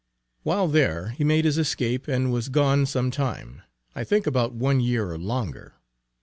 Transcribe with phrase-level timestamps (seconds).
[0.41, 3.61] While there he made his escape and was gone some time,
[3.93, 5.75] I think about one year or longer.